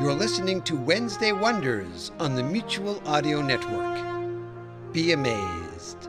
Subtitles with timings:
[0.00, 3.98] You're listening to Wednesday Wonders on the Mutual Audio Network.
[4.92, 6.08] Be amazed.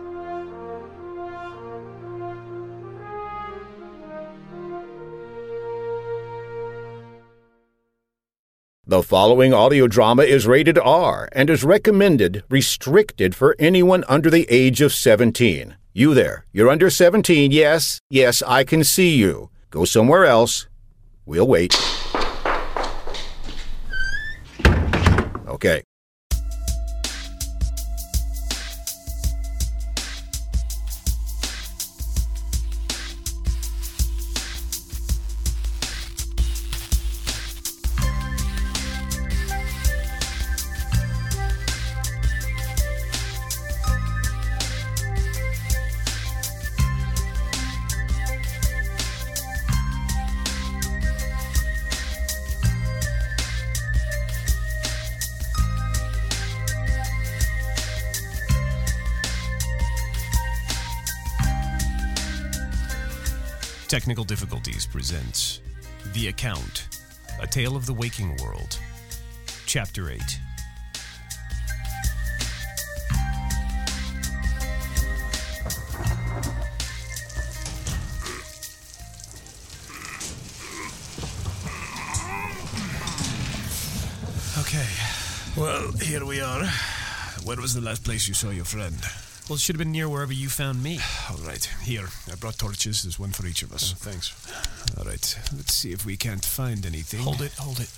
[8.85, 14.45] The following audio drama is rated R and is recommended restricted for anyone under the
[14.51, 15.77] age of 17.
[15.93, 19.49] You there, you're under 17, yes, yes, I can see you.
[19.71, 20.67] Go somewhere else.
[21.26, 21.76] We'll wait.
[25.60, 25.88] Okay.
[63.90, 65.62] Technical Difficulties presents
[66.13, 66.90] The Account
[67.41, 68.78] A Tale of the Waking World,
[69.66, 70.22] Chapter 8.
[84.59, 84.85] Okay.
[85.57, 86.63] Well, here we are.
[87.44, 89.28] Where was the last place you saw your friend?
[89.50, 91.00] Well, it should have been near wherever you found me.
[91.32, 91.64] All right.
[91.82, 92.08] Here.
[92.32, 93.02] I brought torches.
[93.02, 93.94] There's one for each of us.
[93.94, 94.32] thanks.
[94.96, 95.40] All right.
[95.58, 97.22] Let's see if we can't find anything.
[97.22, 97.90] Hold it, hold it.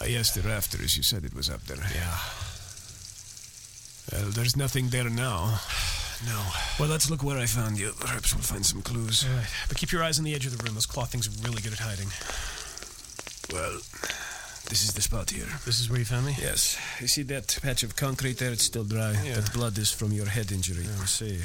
[0.00, 0.96] Ah, yes, the rafters.
[0.96, 1.76] You said it was up there.
[1.92, 2.18] Yeah.
[4.12, 5.58] Well, there's nothing there now.
[6.24, 6.40] No.
[6.78, 7.90] Well, let's look where I found you.
[7.98, 9.26] Perhaps we'll find some clues.
[9.28, 9.48] All right.
[9.66, 10.74] But keep your eyes on the edge of the room.
[10.74, 12.06] Those claw things are really good at hiding.
[13.52, 13.80] Well,
[14.72, 15.44] this is the spot here.
[15.66, 16.34] This is where you found me?
[16.40, 16.78] Yes.
[16.98, 18.52] You see that patch of concrete there?
[18.52, 19.12] It's still dry.
[19.22, 19.34] Yeah.
[19.34, 20.86] That blood is from your head injury.
[20.98, 21.40] I see.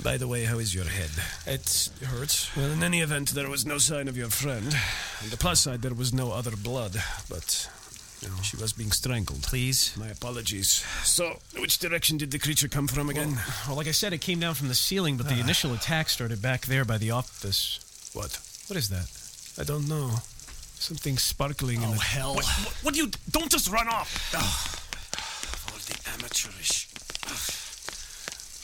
[0.00, 1.10] By the way, how is your head?
[1.44, 2.56] It hurts.
[2.56, 4.76] Well, in any event, there was no sign of your friend.
[5.24, 7.68] On the plus side, there was no other blood, but
[8.44, 9.42] she was being strangled.
[9.42, 9.92] Please?
[9.98, 10.86] My apologies.
[11.02, 13.40] So, which direction did the creature come from again?
[13.66, 15.40] Well, like I said, it came down from the ceiling, but the ah.
[15.40, 17.80] initial attack started back there by the office.
[18.12, 18.38] what?
[18.68, 19.10] What is that?
[19.60, 20.22] I don't know.
[20.82, 22.00] Something sparkling in Oh, the...
[22.00, 22.34] hell.
[22.34, 23.10] What, what, what do you...
[23.30, 24.34] Don't just run off!
[25.70, 26.88] All the amateurish...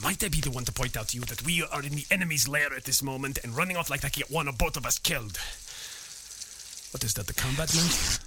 [0.02, 2.04] Might I be the one to point out to you that we are in the
[2.10, 4.76] enemy's lair at this moment and running off like that can get one or both
[4.76, 5.38] of us killed?
[6.90, 8.18] What is that, the combat knife?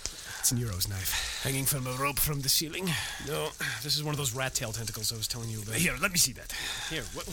[0.40, 1.40] It's Nero's knife.
[1.42, 2.90] Hanging from a rope from the ceiling?
[3.26, 3.48] No,
[3.82, 5.74] this is one of those rat tail tentacles I was telling you about.
[5.76, 6.52] Here, let me see that.
[6.90, 7.26] Here, what?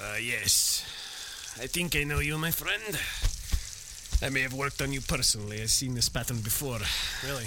[0.00, 0.84] Ah, yes.
[1.60, 2.98] I think I know you, my friend.
[4.22, 5.60] I may have worked on you personally.
[5.60, 6.78] I've seen this pattern before.
[7.26, 7.46] Really?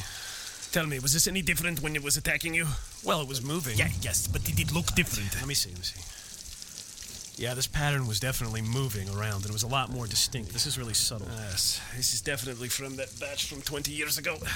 [0.74, 2.68] Tell me, was this any different when it was attacking you?
[3.04, 3.78] Well, it was moving.
[3.78, 5.34] Yeah, yes, but did it look different?
[5.36, 7.42] Let me see, let me see.
[7.42, 10.52] Yeah, this pattern was definitely moving around, and it was a lot more distinct.
[10.52, 11.28] This is really subtle.
[11.30, 14.38] Yes, this is definitely from that batch from 20 years ago.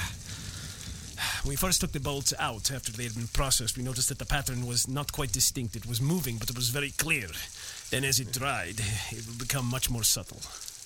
[1.43, 4.19] When we first took the bolts out after they had been processed, we noticed that
[4.19, 5.75] the pattern was not quite distinct.
[5.75, 7.27] It was moving, but it was very clear.
[7.89, 8.81] Then, as it dried,
[9.11, 10.41] it would become much more subtle.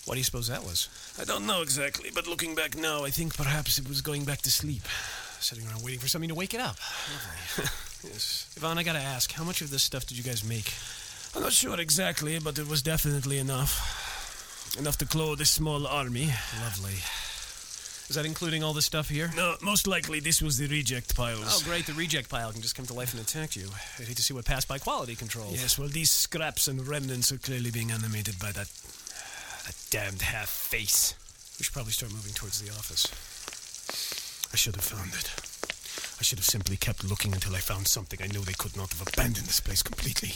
[0.06, 0.90] What do you suppose that was?
[1.20, 4.42] I don't know exactly, but looking back now, I think perhaps it was going back
[4.42, 4.84] to sleep.
[5.40, 6.78] Sitting around waiting for something to wake it up.
[8.04, 8.54] Yes.
[8.58, 10.74] Yvonne, I gotta ask, how much of this stuff did you guys make?
[11.36, 14.76] I'm not sure exactly, but it was definitely enough.
[14.78, 16.30] Enough to clothe a small army.
[16.62, 17.00] Lovely.
[18.10, 19.32] Is that including all the stuff here?
[19.36, 21.46] No, most likely this was the reject piles.
[21.48, 21.86] Oh, great.
[21.86, 23.70] The reject pile can just come to life and attack you.
[23.98, 25.52] I'd hate to see what passed by quality control.
[25.52, 28.70] Yes, well, these scraps and remnants are clearly being animated by that.
[29.66, 31.16] That damned half face.
[31.60, 33.08] We should probably start moving towards the office.
[34.54, 35.30] I should have found it.
[36.20, 38.20] I should have simply kept looking until I found something.
[38.22, 40.34] I knew they could not have abandoned this place completely.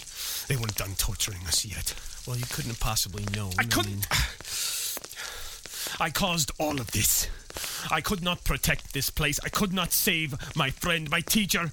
[0.47, 1.93] They weren't done torturing us yet.
[2.27, 3.53] Well, you couldn't have possibly known.
[3.57, 4.07] I couldn't.
[5.99, 7.27] I caused all of this.
[7.89, 9.39] I could not protect this place.
[9.43, 11.71] I could not save my friend, my teacher.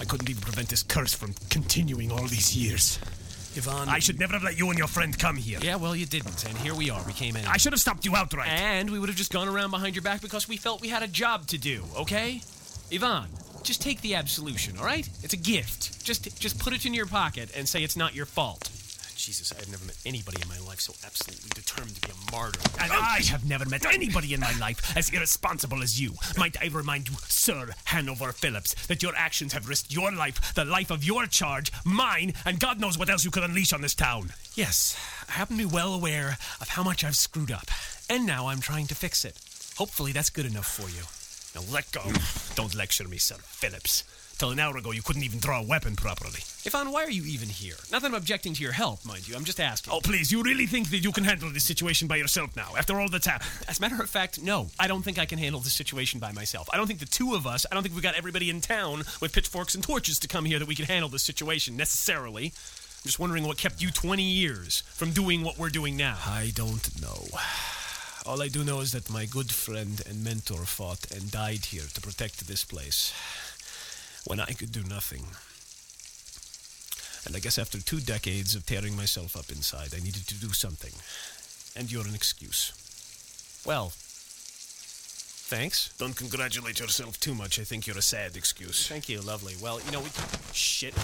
[0.00, 2.98] I couldn't even prevent this curse from continuing all these years.
[3.56, 3.88] Yvonne.
[3.88, 5.58] I should never have let you and your friend come here.
[5.62, 7.02] Yeah, well, you didn't, and here we are.
[7.06, 7.44] We came in.
[7.46, 8.48] I should have stopped you outright.
[8.48, 11.02] And we would have just gone around behind your back because we felt we had
[11.02, 12.40] a job to do, okay?
[12.90, 13.28] Yvonne,
[13.62, 15.08] just take the absolution, all right?
[15.22, 16.04] It's a gift.
[16.04, 18.70] Just just put it in your pocket and say it's not your fault.
[19.26, 22.30] Jesus, I have never met anybody in my life so absolutely determined to be a
[22.30, 22.60] martyr.
[22.80, 26.14] And I have never met anybody in my life as irresponsible as you.
[26.38, 30.64] Might I remind you, Sir Hanover Phillips, that your actions have risked your life, the
[30.64, 33.96] life of your charge, mine, and God knows what else you could unleash on this
[33.96, 34.32] town.
[34.54, 34.96] Yes,
[35.28, 37.66] I happen to be well aware of how much I've screwed up,
[38.08, 39.36] and now I'm trying to fix it.
[39.76, 41.02] Hopefully, that's good enough for you.
[41.52, 42.12] Now let go.
[42.54, 44.04] Don't lecture me, Sir Phillips.
[44.38, 46.40] Till an hour ago, you couldn't even draw a weapon properly.
[46.66, 47.76] Ivan, why are you even here?
[47.90, 49.34] Not that I'm objecting to your help, mind you.
[49.34, 49.94] I'm just asking.
[49.94, 53.00] Oh, please, you really think that you can handle this situation by yourself now, after
[53.00, 53.48] all that's happened?
[53.66, 54.68] As a matter of fact, no.
[54.78, 56.68] I don't think I can handle this situation by myself.
[56.70, 59.04] I don't think the two of us, I don't think we've got everybody in town
[59.22, 62.46] with pitchforks and torches to come here that we can handle this situation necessarily.
[62.46, 66.18] I'm just wondering what kept you 20 years from doing what we're doing now.
[66.26, 67.24] I don't know.
[68.26, 71.84] All I do know is that my good friend and mentor fought and died here
[71.94, 73.14] to protect this place
[74.26, 75.24] when I could do nothing.
[77.26, 80.52] And I guess after two decades of tearing myself up inside, I needed to do
[80.52, 80.92] something.
[81.78, 82.72] And you're an excuse.
[83.66, 83.90] Well,
[85.50, 85.92] thanks.
[85.98, 87.58] Don't congratulate yourself too much.
[87.58, 88.86] I think you're a sad excuse.
[88.86, 89.54] Thank you, lovely.
[89.60, 90.10] Well, you know, we.
[90.52, 90.94] Shit.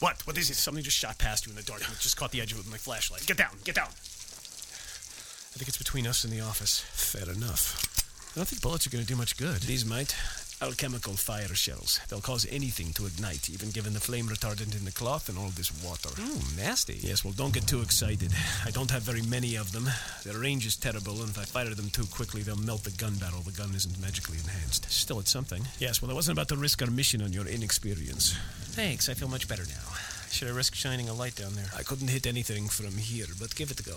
[0.00, 0.26] What?
[0.26, 0.54] What is it?
[0.56, 2.58] Something just shot past you in the dark and it just caught the edge of
[2.58, 3.26] it with my flashlight.
[3.26, 3.52] Get down!
[3.64, 3.88] Get down!
[3.88, 6.80] I think it's between us and the office.
[6.80, 8.32] Fair enough.
[8.34, 9.62] I don't think bullets are going to do much good.
[9.62, 10.14] These might.
[10.62, 12.00] Alchemical fire shells.
[12.08, 15.50] They'll cause anything to ignite, even given the flame retardant in the cloth and all
[15.50, 16.08] this water.
[16.18, 16.98] Oh, nasty.
[17.02, 18.32] Yes, well, don't get too excited.
[18.64, 19.86] I don't have very many of them.
[20.24, 23.16] Their range is terrible, and if I fire them too quickly, they'll melt the gun
[23.16, 23.42] barrel.
[23.42, 24.90] The gun isn't magically enhanced.
[24.90, 25.62] Still, it's something.
[25.78, 28.34] Yes, well, I wasn't about to risk our mission on your inexperience.
[28.72, 29.92] Thanks, I feel much better now.
[30.30, 31.68] Should I risk shining a light down there?
[31.76, 33.96] I couldn't hit anything from here, but give it a go.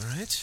[0.00, 0.34] All right.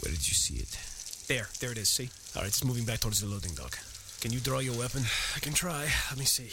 [0.00, 0.78] Where did you see it?
[1.26, 2.10] There, there it is, see?
[2.36, 3.78] All right, it's moving back towards the loading dock.
[4.20, 5.02] Can you draw your weapon?
[5.34, 5.88] I can try.
[6.10, 6.50] Let me see.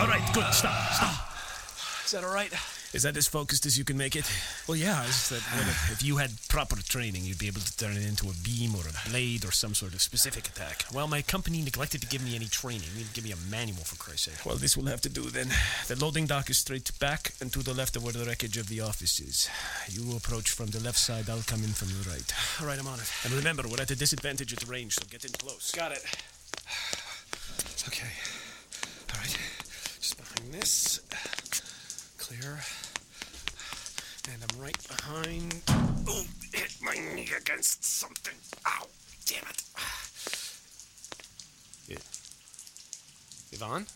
[0.00, 0.52] All right, good.
[0.52, 0.92] Stop.
[0.92, 1.14] Stop.
[2.04, 2.52] Is that all right?
[2.94, 4.30] Is that as focused as you can make it?
[4.68, 5.02] Well, yeah.
[5.04, 5.42] It's that
[5.90, 8.82] if you had proper training, you'd be able to turn it into a beam or
[8.86, 10.84] a blade or some sort of specific attack.
[10.94, 12.88] Well, my company neglected to give me any training.
[12.96, 14.46] You to give me a manual, for Christ's sake.
[14.46, 15.48] Well, this will have to do then.
[15.88, 18.68] The loading dock is straight back and to the left of where the wreckage of
[18.68, 19.50] the office is.
[19.90, 22.32] You approach from the left side, I'll come in from the right.
[22.60, 23.10] All right, I'm on it.
[23.24, 25.72] And remember, we're at a disadvantage at the range, so get in close.
[25.72, 26.04] Got it.
[27.88, 28.08] Okay.
[29.12, 29.36] All right.
[30.00, 31.00] Just behind this.
[32.18, 32.60] Clear.
[34.32, 35.62] And I'm right behind.
[36.08, 38.34] Oh, hit my knee against something.
[38.66, 38.86] Ow,
[39.26, 39.62] damn it.
[41.86, 41.98] Yeah.
[43.52, 43.86] Yvonne?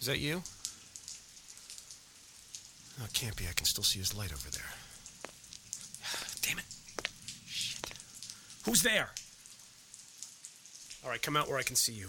[0.00, 0.42] Is that you?
[3.00, 3.46] Oh, it can't be.
[3.48, 4.62] I can still see his light over there.
[6.42, 6.64] Damn it.
[7.46, 7.92] Shit.
[8.64, 9.10] Who's there?
[11.04, 12.08] All right, come out where I can see you.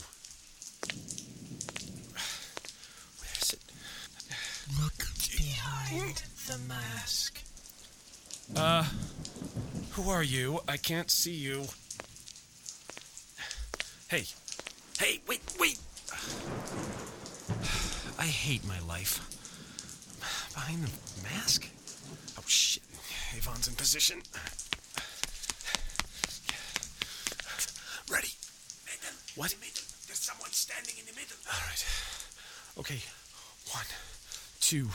[3.19, 3.59] Where is it?
[4.81, 5.05] Look
[5.91, 7.41] behind the mask.
[8.55, 8.85] Uh,
[9.91, 10.61] who are you?
[10.67, 11.65] I can't see you.
[14.09, 14.23] Hey,
[14.99, 15.79] hey, wait, wait!
[18.19, 19.19] I hate my life.
[20.53, 21.67] Behind the mask?
[22.37, 22.83] Oh, shit.
[23.35, 24.21] Yvonne's in position.
[28.11, 28.29] Ready.
[29.35, 29.51] What?
[29.51, 29.83] The middle.
[30.07, 31.37] There's someone standing in the middle.
[31.47, 31.85] All right.
[32.77, 32.99] Okay.
[33.71, 33.85] One,
[34.59, 34.89] two,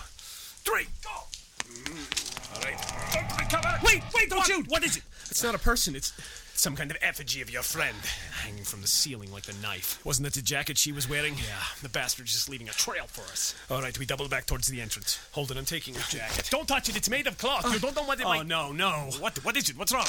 [0.66, 1.10] Three, go.
[1.10, 2.76] All right.
[3.14, 3.65] Don't recover.
[3.82, 4.46] Wait, wait, don't What?
[4.46, 4.66] shoot!
[4.68, 5.02] What is it?
[5.30, 5.94] It's not a person.
[5.96, 6.12] It's
[6.54, 7.96] Some kind of effigy of your friend.
[8.42, 10.00] hanging from the ceiling like the knife.
[10.04, 11.34] Wasn't that the jacket she was wearing?
[11.34, 11.42] Yeah,
[11.82, 13.54] the bastard's just leaving a trail for us.
[13.70, 15.18] All right, we double back towards the entrance.
[15.32, 16.48] Hold it, I'm taking his jacket.
[16.50, 16.96] Don't touch it.
[16.96, 17.70] It's made of cloth.
[17.70, 18.46] you don't know what it Oh, might.
[18.46, 19.10] no, no.
[19.20, 19.44] What?
[19.44, 19.76] What is it?
[19.76, 20.06] What's wrong?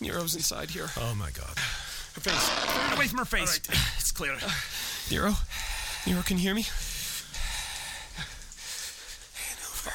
[0.00, 0.88] Nero's inside here.
[0.96, 1.56] Oh my God.
[2.14, 2.50] Her face.
[2.76, 3.60] Turn it away from her face.
[3.68, 4.36] right, it's clear.
[5.10, 5.34] Nero?
[6.06, 6.66] Nero, can you hear me?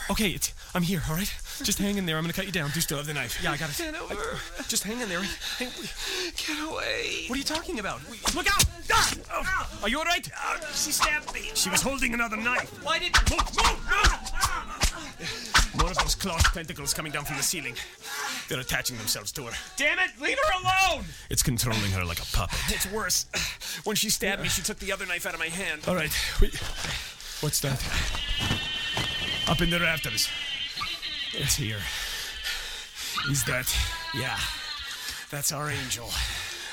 [0.10, 1.32] Okay, it's, I'm here, all right?
[1.64, 2.16] Just hang in there.
[2.18, 2.72] I'm going to cut you down.
[2.74, 3.44] You still have the knife.
[3.44, 3.78] Yeah, I got it.
[3.78, 4.16] Hanover.
[4.58, 5.22] I- just hang in there.
[5.58, 7.26] Hang, Get away.
[7.28, 8.00] what are you talking about?
[8.34, 8.64] Look out!
[8.92, 9.14] Ah!
[9.32, 9.80] Oh.
[9.84, 10.30] Are you all right?
[10.74, 11.52] she stabbed me.
[11.56, 12.70] She was holding another knife.
[12.84, 13.12] Why did...
[13.30, 13.40] Move!
[13.58, 13.80] Move!
[13.90, 15.82] Move!
[15.82, 17.76] More of those cloth tentacles coming down from the ceiling.
[18.48, 19.52] They're attaching themselves to her.
[19.76, 20.12] Damn it!
[20.22, 21.06] Leave her alone!
[21.30, 22.60] It's controlling her like a puppet.
[22.70, 23.26] It's worse.
[23.84, 25.82] When she stabbed me, she took the other knife out of my hand.
[25.88, 26.12] All right.
[26.42, 26.48] We,
[27.42, 27.84] what's that?
[29.50, 30.28] Up in the rafters.
[31.34, 31.80] It's here.
[33.32, 33.74] Is that?
[34.14, 34.38] Yeah.
[35.32, 36.10] That's our angel.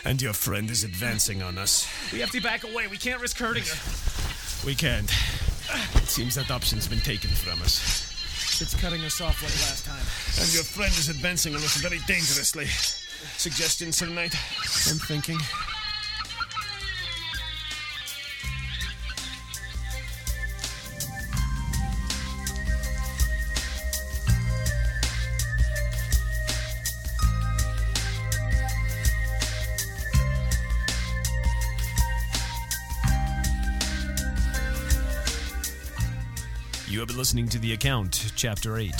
[0.05, 1.89] And your friend is advancing on us.
[2.13, 2.89] We have to back away.
[2.89, 4.67] We can't risk hurting her.
[4.67, 5.11] We can't.
[5.95, 8.61] It seems that option's been taken from us.
[8.61, 10.43] It's cutting us off like last time.
[10.43, 12.67] And your friend is advancing on us very dangerously.
[13.37, 14.35] Suggestion, Sir Knight?
[14.91, 15.39] I'm thinking.
[37.15, 38.93] Listening to The Account, Chapter 8,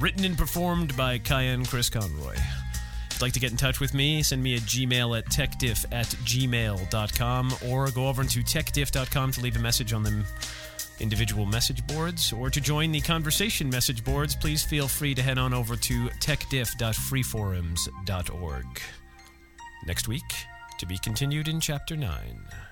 [0.00, 2.34] written and performed by Cayenne Chris Conroy.
[2.34, 5.84] If you'd like to get in touch with me, send me a Gmail at techdiff
[5.92, 10.24] at gmail.com or go over to techdiff.com to leave a message on the
[11.00, 12.32] individual message boards.
[12.32, 16.08] Or to join the conversation message boards, please feel free to head on over to
[16.08, 18.66] techdiff.freeforums.org.
[19.86, 20.34] Next week,
[20.78, 22.65] to be continued in Chapter 9.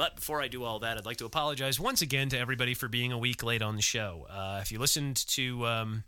[0.00, 2.88] But before I do all that, I'd like to apologize once again to everybody for
[2.88, 4.26] being a week late on the show.
[4.30, 6.04] Uh, if you listened to um,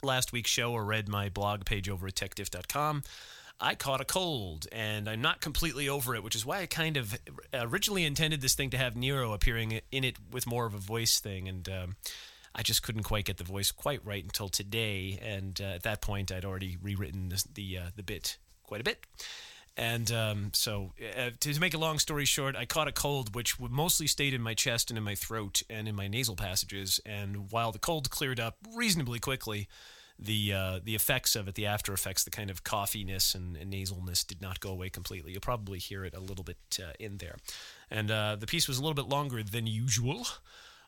[0.00, 3.02] last week's show or read my blog page over at techdiff.com,
[3.60, 6.96] I caught a cold and I'm not completely over it, which is why I kind
[6.96, 7.18] of
[7.52, 11.18] originally intended this thing to have Nero appearing in it with more of a voice
[11.18, 11.48] thing.
[11.48, 11.96] And um,
[12.54, 15.18] I just couldn't quite get the voice quite right until today.
[15.20, 19.04] And uh, at that point, I'd already rewritten the, uh, the bit quite a bit.
[19.76, 23.60] And um, so, uh, to, make a long story short, I caught a cold, which
[23.60, 26.98] mostly stayed in my chest and in my throat and in my nasal passages.
[27.04, 29.68] And while the cold cleared up reasonably quickly,
[30.18, 33.70] the uh, the effects of it, the after effects, the kind of coughiness and, and
[33.70, 35.32] nasalness, did not go away completely.
[35.32, 37.36] You'll probably hear it a little bit uh, in there.
[37.90, 40.26] And uh, the piece was a little bit longer than usual.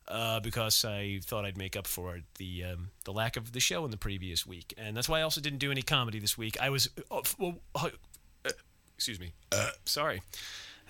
[0.06, 3.84] Uh, because I thought I'd make up for the um, the lack of the show
[3.84, 6.56] in the previous week, and that's why I also didn't do any comedy this week.
[6.58, 7.20] I was, uh,
[7.74, 7.90] uh,
[8.98, 9.32] excuse me.
[9.52, 10.22] Uh, sorry.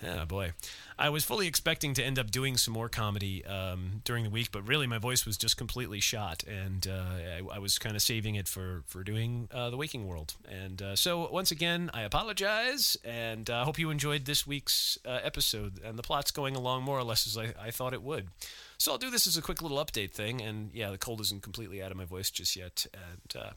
[0.01, 0.53] Oh boy,
[0.97, 4.49] I was fully expecting to end up doing some more comedy um, during the week,
[4.51, 7.03] but really my voice was just completely shot, and uh,
[7.51, 10.35] I, I, was kind of saving it for for doing uh, the Waking World.
[10.49, 15.19] And uh, so once again, I apologize, and I hope you enjoyed this week's uh,
[15.21, 15.81] episode.
[15.83, 18.29] And the plot's going along more or less as I, I thought it would.
[18.77, 21.43] So I'll do this as a quick little update thing, and yeah, the cold isn't
[21.43, 23.51] completely out of my voice just yet, and uh,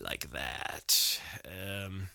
[0.00, 1.20] like that.
[1.46, 2.08] Um,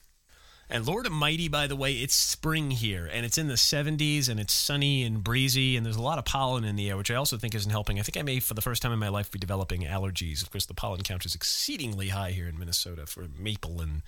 [0.70, 4.40] and Lord Almighty, by the way, it's spring here, and it's in the 70s, and
[4.40, 7.16] it's sunny and breezy, and there's a lot of pollen in the air, which I
[7.16, 8.00] also think isn't helping.
[8.00, 10.42] I think I may, for the first time in my life, be developing allergies.
[10.42, 14.02] Of course, the pollen count is exceedingly high here in Minnesota for maple and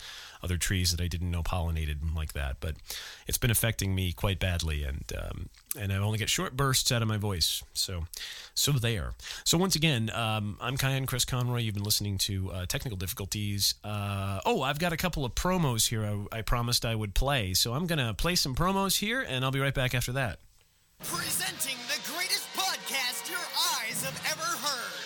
[0.43, 2.57] other trees that I didn't know pollinated like that.
[2.59, 2.75] But
[3.27, 7.01] it's been affecting me quite badly, and um, and I only get short bursts out
[7.01, 7.63] of my voice.
[7.73, 8.05] So,
[8.53, 9.13] so there.
[9.43, 11.59] So once again, um, I'm Cayenne Chris Conroy.
[11.59, 13.75] You've been listening to uh, Technical Difficulties.
[13.83, 16.05] Uh, oh, I've got a couple of promos here.
[16.05, 19.53] I, I promised I would play, so I'm gonna play some promos here, and I'll
[19.53, 20.41] be right back after that.
[21.05, 23.45] Presenting the greatest podcast your
[23.77, 24.97] eyes have ever heard.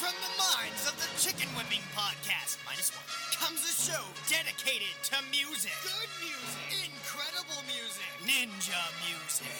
[0.00, 3.04] From the minds of the Chicken Whipping Podcast, minus one,
[3.36, 5.76] comes a show dedicated to music.
[5.84, 6.88] Good music.
[6.88, 8.08] Incredible music.
[8.24, 9.52] Ninja music.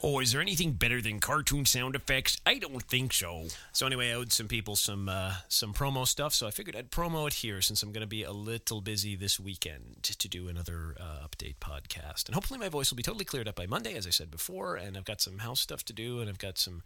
[0.00, 2.36] Oh, is there anything better than cartoon sound effects?
[2.46, 3.46] I don't think so.
[3.72, 6.92] So anyway, I owed some people some uh, some promo stuff, so I figured I'd
[6.92, 10.46] promo it here since I'm going to be a little busy this weekend to do
[10.46, 13.96] another uh, update podcast, and hopefully my voice will be totally cleared up by Monday,
[13.96, 14.76] as I said before.
[14.76, 16.82] And I've got some house stuff to do, and I've got some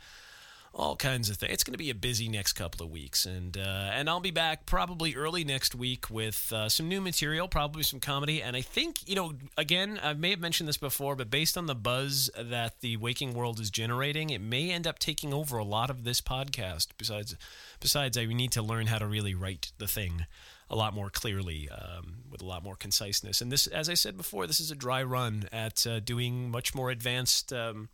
[0.75, 1.53] all kinds of things.
[1.53, 4.31] It's going to be a busy next couple of weeks, and uh, and I'll be
[4.31, 8.63] back probably early next week with uh, some new material, probably some comedy, and I
[8.63, 12.31] think you know again I may have mentioned this before, but based on the buzz
[12.39, 16.05] that the Waking World is generating, it may end up taking over a lot of
[16.05, 16.89] this podcast.
[16.97, 17.37] Besides,
[17.81, 20.27] besides, I need to learn how to really write the thing
[20.73, 23.43] a lot more clearly um, with a lot more conciseness.
[23.43, 26.75] And this, as I said before, this is a dry run at uh, doing much
[26.75, 27.91] more advanced, um,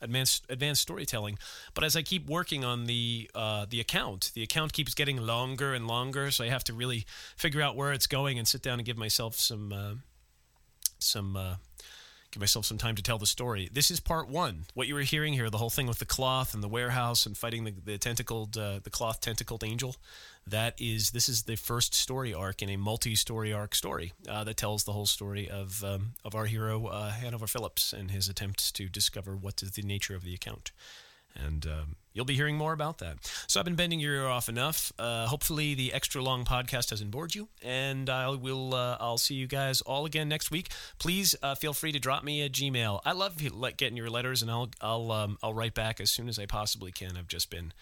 [0.00, 1.38] advanced, advanced storytelling.
[1.74, 5.74] But as I keep working on the uh, the account, the account keeps getting longer
[5.74, 7.04] and longer, so I have to really
[7.36, 9.94] figure out where it's going and sit down and give myself some uh,
[10.98, 11.54] some uh,
[12.32, 13.68] give myself some time to tell the story.
[13.70, 14.64] This is part one.
[14.72, 17.36] What you were hearing here, the whole thing with the cloth and the warehouse and
[17.36, 19.96] fighting the, the tentacled, uh, the cloth tentacled angel.
[20.46, 24.56] That is, this is the first story arc in a multi-story arc story uh, that
[24.56, 28.72] tells the whole story of um, of our hero uh, Hanover Phillips and his attempts
[28.72, 30.72] to discover what is the nature of the account.
[31.34, 33.18] And um, you'll be hearing more about that.
[33.46, 34.92] So I've been bending your ear off enough.
[34.98, 38.74] Uh, hopefully, the extra long podcast hasn't bored you, and I will.
[38.74, 40.70] Uh, I'll see you guys all again next week.
[40.98, 43.00] Please uh, feel free to drop me a Gmail.
[43.04, 43.40] I love
[43.76, 46.92] getting your letters, and I'll I'll um, I'll write back as soon as I possibly
[46.92, 47.16] can.
[47.16, 47.72] I've just been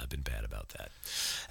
[0.00, 0.90] I've been bad about that.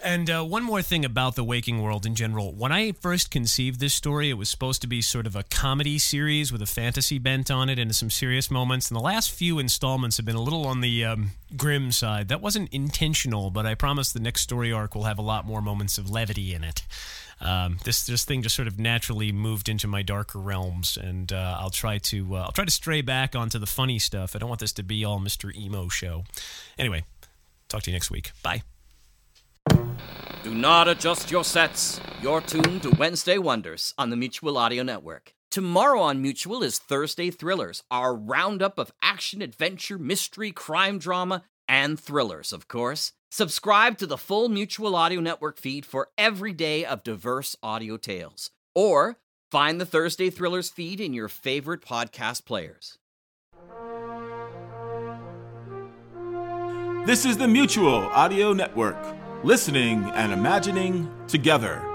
[0.03, 2.53] And uh, one more thing about the waking world in general.
[2.53, 5.97] When I first conceived this story, it was supposed to be sort of a comedy
[5.97, 8.89] series with a fantasy bent on it and some serious moments.
[8.89, 12.27] And the last few installments have been a little on the um, grim side.
[12.29, 15.61] That wasn't intentional, but I promise the next story arc will have a lot more
[15.61, 16.83] moments of levity in it.
[17.39, 21.57] Um, this this thing just sort of naturally moved into my darker realms, and uh,
[21.59, 24.35] I'll try to uh, I'll try to stray back onto the funny stuff.
[24.35, 25.55] I don't want this to be all Mr.
[25.55, 26.23] Emo show.
[26.79, 27.03] Anyway,
[27.69, 28.31] Talk to you next week.
[28.43, 28.63] Bye.
[30.43, 31.99] Do not adjust your sets.
[32.21, 35.33] You're tuned to Wednesday Wonders on the Mutual Audio Network.
[35.51, 41.99] Tomorrow on Mutual is Thursday Thrillers, our roundup of action, adventure, mystery, crime drama, and
[41.99, 43.13] thrillers, of course.
[43.29, 48.51] Subscribe to the full Mutual Audio Network feed for every day of diverse audio tales.
[48.73, 49.17] Or
[49.51, 52.97] find the Thursday Thrillers feed in your favorite podcast players.
[57.07, 58.97] This is the Mutual Audio Network,
[59.41, 61.86] listening and imagining together.